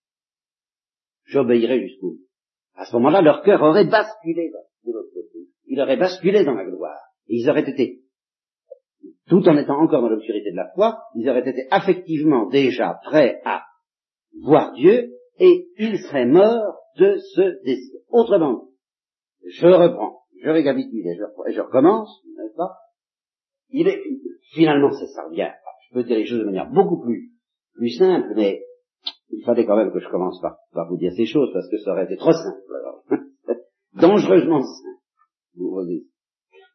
[1.25, 2.27] j'obéirai jusqu'au bout.
[2.75, 4.51] À ce moment-là, leur cœur aurait basculé
[4.85, 5.49] de l'autre côté.
[5.65, 8.01] Il aurait basculé dans la gloire ils auraient été,
[9.27, 13.41] tout en étant encore dans l'obscurité de la foi, ils auraient été affectivement déjà prêts
[13.45, 13.63] à
[14.41, 17.99] voir Dieu et ils seraient morts de ce désir.
[18.09, 18.71] Autrement
[19.45, 21.15] je reprends, je récapitule et
[21.53, 22.21] je, recommence,
[22.55, 22.77] pas?
[23.69, 24.01] Il est,
[24.53, 25.51] finalement, ça, ça revient.
[25.87, 27.31] Je peux dire les choses de manière beaucoup plus,
[27.73, 28.61] plus simple, mais
[29.29, 30.57] il fallait quand même que je commence par,
[30.89, 32.61] vous dire ces choses parce que ça aurait été trop simple.
[33.93, 34.99] Dangereusement simple.
[35.55, 36.05] Vous voyez.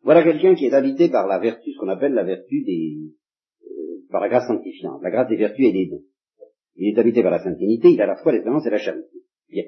[0.07, 2.97] Voilà quelqu'un qui est habité par la vertu, ce qu'on appelle la vertu des,
[3.65, 5.03] euh, par la grâce sanctifiante.
[5.03, 6.05] La grâce des vertus et des dons.
[6.77, 9.19] Il est habité par la Sainte Trinité, il a la foi, l'espérance et la charité.
[9.51, 9.65] Bien.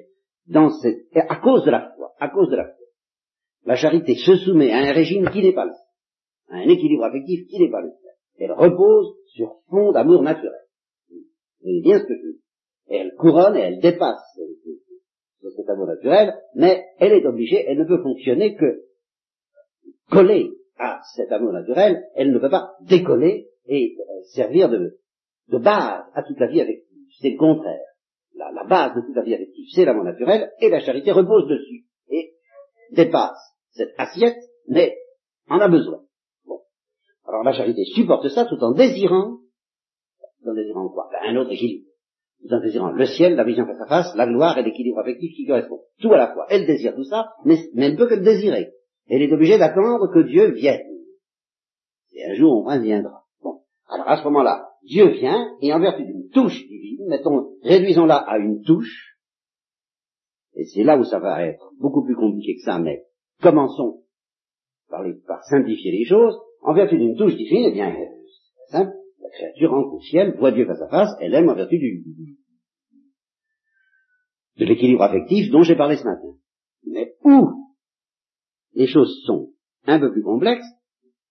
[0.47, 2.85] Dans cette, à cause de la foi, à cause de la foi,
[3.65, 5.71] la charité se soumet à un régime qui n'est pas le
[6.51, 7.91] à un équilibre affectif qui n'est pas le
[8.37, 10.61] Elle repose sur fond d'amour naturel.
[11.09, 12.41] Vous bien ce que je dis.
[12.87, 14.23] elle couronne et elle dépasse
[15.53, 18.88] cet amour naturel, mais elle est obligée, elle ne peut fonctionner que
[20.09, 24.97] coller à cet amour naturel, elle ne peut pas décoller et euh, servir de,
[25.51, 26.97] base à toute la vie affective.
[27.21, 27.85] C'est le contraire.
[28.35, 31.85] La, base de toute la vie affective, c'est l'amour naturel, et la charité repose dessus,
[32.09, 32.31] et
[32.91, 33.37] dépasse
[33.71, 34.95] cette assiette, mais
[35.49, 36.03] en a besoin.
[36.45, 36.61] Bon.
[37.27, 39.39] Alors la charité supporte ça tout en désirant,
[40.41, 41.09] tout en désirant quoi?
[41.11, 41.85] Ben, Un autre équilibre.
[42.41, 45.35] Tout en désirant le ciel, la vision face à face, la gloire et l'équilibre affectif
[45.35, 45.81] qui correspond.
[45.99, 46.45] Tout à la fois.
[46.49, 48.71] Elle désire tout ça, mais, mais elle ne peut que le désirer.
[49.09, 50.87] Elle est obligée d'attendre que Dieu vienne.
[52.13, 53.23] Et un jour, moins, viendra.
[53.41, 53.61] Bon.
[53.87, 58.37] Alors, à ce moment-là, Dieu vient, et en vertu d'une touche divine, mettons, réduisons-la à
[58.37, 59.17] une touche,
[60.53, 63.03] et c'est là où ça va être beaucoup plus compliqué que ça, mais
[63.41, 64.03] commençons
[64.89, 68.91] par, par simplifier les choses, en vertu d'une touche divine, eh bien, c'est simple,
[69.21, 72.03] la créature rentre au ciel, voit Dieu face à face, elle aime en vertu du,
[74.57, 76.35] de l'équilibre affectif dont j'ai parlé ce matin.
[76.85, 77.68] Mais où
[78.73, 79.49] les choses sont
[79.85, 80.67] un peu plus complexes,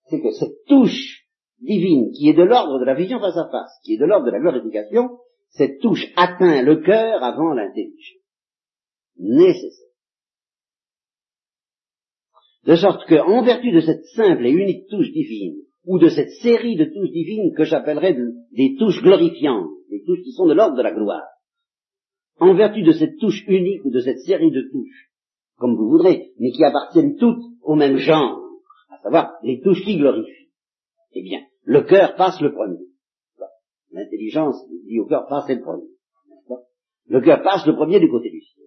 [0.09, 1.27] c'est que cette touche
[1.61, 4.27] divine qui est de l'ordre de la vision face à face, qui est de l'ordre
[4.27, 5.19] de la glorification,
[5.51, 8.23] cette touche atteint le cœur avant l'intelligence.
[9.17, 9.89] Nécessaire.
[12.65, 16.31] De sorte que, en vertu de cette simple et unique touche divine, ou de cette
[16.43, 18.15] série de touches divines que j'appellerais
[18.53, 21.27] des touches glorifiantes, des touches qui sont de l'ordre de la gloire,
[22.41, 25.11] en vertu de cette touche unique ou de cette série de touches,
[25.59, 28.41] comme vous voudrez, mais qui appartiennent toutes au même genre,
[28.91, 30.49] à savoir les touches qui glorifient.
[31.13, 32.87] Eh bien, le cœur passe le premier.
[33.91, 34.57] L'intelligence
[34.87, 35.89] dit au cœur, passe le premier.
[37.07, 38.67] Le cœur passe le premier du côté du ciel.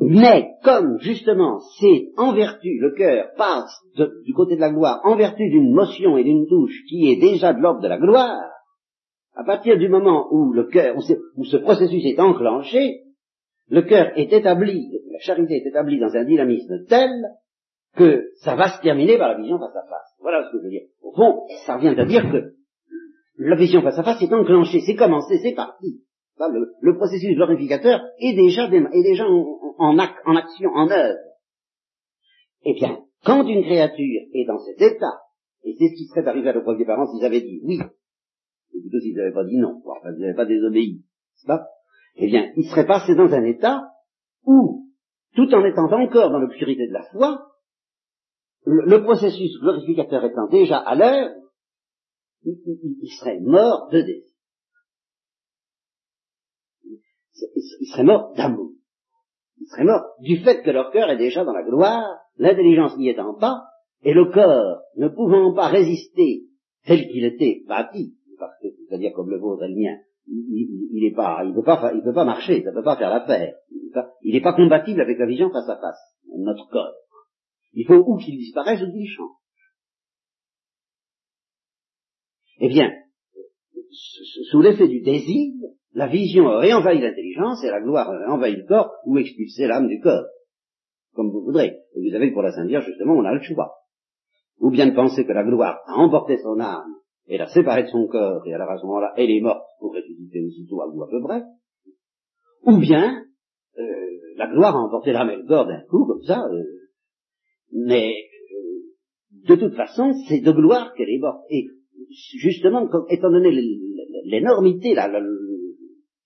[0.00, 3.82] Mais comme justement c'est en vertu, le cœur passe
[4.24, 7.52] du côté de la gloire en vertu d'une motion et d'une touche qui est déjà
[7.52, 8.48] de l'ordre de la gloire,
[9.38, 13.04] à partir du moment où le cœur, où, ce processus est enclenché,
[13.68, 17.08] le cœur est établi, la charité est établie dans un dynamisme tel
[17.94, 20.16] que ça va se terminer par la vision face à face.
[20.20, 20.88] Voilà ce que je veux dire.
[21.02, 22.54] Au fond, ça revient à dire que
[23.38, 26.02] la vision face à face est enclenchée, c'est commencé, c'est parti.
[26.80, 31.18] Le, processus glorificateur est déjà, est déjà en, action, en œuvre.
[32.64, 35.20] Eh bien, quand une créature est dans cet état,
[35.62, 37.78] et c'est ce qui serait arrivé à nos premiers parents s'ils avaient dit oui,
[38.74, 41.04] ou plutôt s'ils n'avaient pas dit non, enfin s'ils n'avaient pas désobéi,
[41.46, 41.66] pas
[42.16, 43.92] Eh bien, il serait passé dans un état
[44.44, 44.86] où,
[45.34, 47.48] tout en étant encore dans l'obscurité de la foi,
[48.64, 51.34] le, processus glorificateur étant déjà à l'œuvre,
[52.44, 54.24] il, serait mort de désir.
[57.80, 58.72] Il serait mort d'amour.
[59.60, 63.08] Il serait mort du fait que leur cœur est déjà dans la gloire, l'intelligence n'y
[63.08, 63.62] étant pas,
[64.02, 66.44] et le corps ne pouvant pas résister
[66.84, 68.17] tel qu'il était bâti,
[68.88, 72.12] c'est-à-dire comme le vôtre et le mien, il, est pas, il peut pas, il peut
[72.12, 73.54] pas marcher, ça peut pas faire l'affaire.
[74.22, 76.94] Il n'est pas compatible avec la vision face à face, notre corps.
[77.72, 79.36] Il faut ou qu'il disparaisse ou qu'il change.
[82.60, 82.90] Eh bien,
[84.50, 85.52] sous l'effet du désir,
[85.92, 89.88] la vision aurait envahi l'intelligence et la gloire aurait envahi le corps ou expulsé l'âme
[89.88, 90.26] du corps.
[91.14, 91.78] Comme vous voudrez.
[91.94, 93.74] Et vous savez que pour la Sainte Vierge, justement, on a le choix.
[94.58, 96.97] Ou bien de penser que la gloire a emporté son âme
[97.28, 99.94] et l'a séparée de son corps, et alors à ce moment-là, elle est morte pour
[99.94, 101.42] ressusciter aussitôt à vous à peu près.
[102.64, 103.22] Ou bien,
[103.78, 103.82] euh,
[104.36, 106.62] la gloire a emporté l'âme et le corps d'un coup, comme ça, euh,
[107.72, 111.44] mais euh, de toute façon, c'est de gloire qu'elle est morte.
[111.50, 111.66] Et
[112.38, 113.50] justement, étant donné
[114.24, 115.10] l'énormité, la,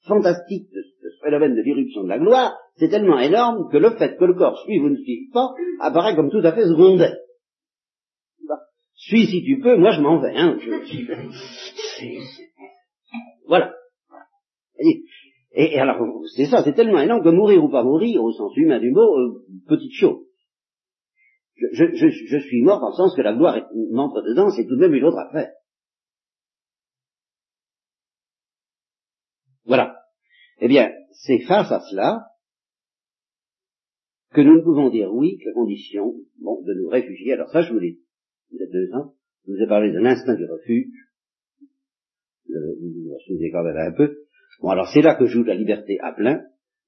[0.06, 4.16] fantastique de, ce phénomène de l'irruption de la gloire, c'est tellement énorme que le fait
[4.16, 5.50] que le corps suive ou ne suive pas
[5.80, 7.16] apparaît comme tout à fait secondaire.
[9.04, 10.36] Suis si tu peux, moi je m'en vais.
[10.36, 10.56] Hein,
[13.48, 13.74] voilà.
[15.54, 15.98] Et, alors,
[16.36, 19.18] c'est ça, c'est tellement énorme que mourir ou pas mourir, au sens humain du mot,
[19.18, 20.24] euh, petite chose.
[21.56, 24.76] Je, je, je, suis mort dans le sens que la gloire m'entre dedans, c'est tout
[24.76, 25.50] de même une autre affaire.
[29.64, 29.96] Voilà.
[30.60, 32.28] Eh bien, c'est face à cela
[34.32, 37.32] que nous ne pouvons dire oui que la condition bon, de nous réfugier.
[37.32, 38.11] Alors ça, je vous l'ai dit.
[38.52, 39.14] Vous êtes deux ans.
[39.46, 40.92] Je vous ai parlé de l'instinct du refuge.
[42.48, 44.16] Vous avez quand même un peu.
[44.60, 46.42] Bon, alors c'est là que joue la liberté à plein.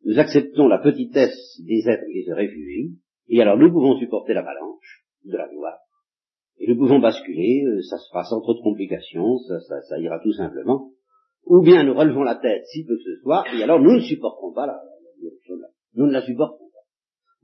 [0.05, 2.99] Nous acceptons la petitesse des êtres qui se réfugient.
[3.29, 4.83] Et alors nous pouvons supporter la balance
[5.25, 5.79] de la gloire.
[6.59, 9.99] Et nous pouvons basculer, euh, ça se fera sans trop de complications, ça, ça, ça
[9.99, 10.91] ira tout simplement.
[11.47, 14.01] Ou bien nous relevons la tête, si peu que ce soit, et alors nous ne
[14.01, 16.64] supporterons pas la, la, Nous ne la supportons.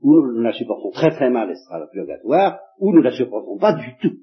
[0.01, 3.57] Ou nous la supportons très très mal, elle sera la purgatoire, ou nous la supportons
[3.57, 4.17] pas du tout.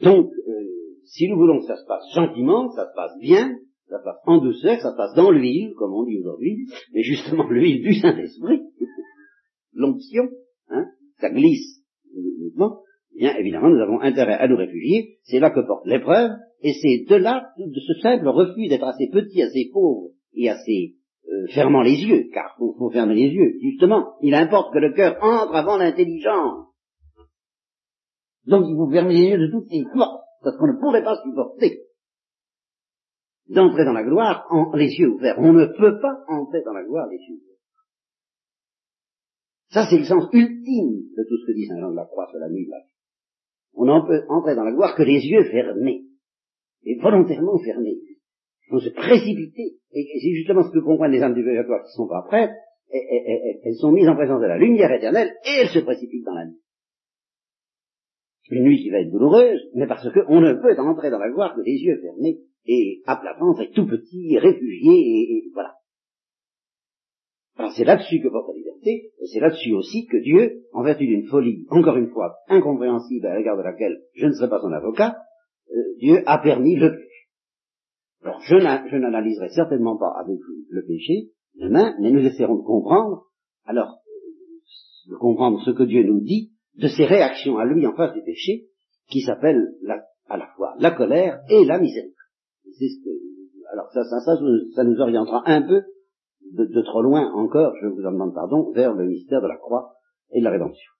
[0.00, 0.64] Donc, euh,
[1.04, 3.56] si nous voulons que ça se passe gentiment, ça se passe bien,
[3.88, 7.82] ça passe en douceur, ça passe dans l'huile, comme on dit aujourd'hui, mais justement l'huile
[7.82, 8.62] du Saint-Esprit,
[9.72, 10.28] l'onction,
[10.68, 10.86] hein,
[11.20, 11.84] ça glisse
[12.38, 12.80] mouvement,
[13.14, 16.30] eh bien évidemment nous avons intérêt à nous réfugier, c'est là que porte l'épreuve,
[16.62, 20.94] et c'est de là, de ce simple refus d'être assez petit, assez pauvre et assez
[21.28, 24.92] euh, fermant les yeux, car il faut, fermer les yeux, justement, il importe que le
[24.92, 26.68] cœur entre avant l'intelligence.
[28.46, 31.16] Donc il faut fermer les yeux de toutes les forces, parce qu'on ne pourrait pas
[31.22, 31.80] supporter
[33.48, 35.38] d'entrer dans la gloire en les yeux ouverts.
[35.38, 37.54] On ne peut pas entrer dans la gloire les yeux ouverts.
[39.70, 42.28] Ça, c'est le sens ultime de tout ce que dit Saint Jean de la Croix
[42.30, 42.66] sur la nuit.
[42.68, 42.78] Là.
[43.74, 46.04] On en peut entrer dans la gloire que les yeux fermés,
[46.84, 47.98] et volontairement fermés.
[48.70, 52.08] On se précipiter, et, c'est justement ce que comprennent les âmes du purgatoire qui sont
[52.08, 52.52] pas prêtes,
[52.90, 56.46] elles sont mises en présence de la lumière éternelle, et elles se précipitent dans la
[56.46, 56.60] nuit.
[58.50, 61.54] Une nuit qui va être douloureuse, mais parce qu'on ne peut entrer dans la gloire
[61.54, 65.74] que les yeux fermés et à plat ventre tout petit, réfugié, et, voilà.
[67.56, 71.06] Alors c'est là-dessus que porte la liberté, et c'est là-dessus aussi que Dieu, en vertu
[71.06, 74.72] d'une folie, encore une fois, incompréhensible à l'égard de laquelle je ne serai pas son
[74.72, 75.16] avocat,
[75.70, 77.00] euh, Dieu a permis le.
[78.24, 81.30] Alors je n'analyserai certainement pas avec vous le péché.
[81.60, 83.26] Demain, mais nous essaierons de comprendre,
[83.64, 87.94] alors, euh, de comprendre ce que Dieu nous dit de ses réactions à lui en
[87.94, 88.64] face du péché,
[89.08, 89.62] qui s'appelle
[90.28, 92.10] à la fois la colère et la misère.
[93.72, 94.36] Alors ça, ça, ça,
[94.74, 95.82] ça, nous orientera un peu
[96.52, 99.94] de, trop loin encore, je vous en demande pardon, vers le mystère de la croix
[100.32, 100.92] et de la rédemption.